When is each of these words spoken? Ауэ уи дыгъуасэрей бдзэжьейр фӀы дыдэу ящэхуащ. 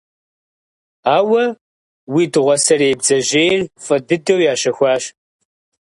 Ауэ 1.15 1.43
уи 2.13 2.23
дыгъуасэрей 2.31 2.93
бдзэжьейр 2.99 3.61
фӀы 3.83 3.97
дыдэу 4.07 4.39
ящэхуащ. 4.51 5.03